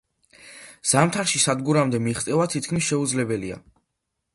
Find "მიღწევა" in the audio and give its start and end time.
2.09-2.51